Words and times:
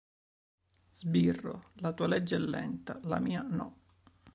Sbirro, 1.01 1.73
la 1.75 1.93
tua 1.93 2.07
legge 2.07 2.35
è 2.35 2.39
lenta.. 2.39 2.97
la 3.03 3.19
mia 3.19 3.43
no! 3.43 3.77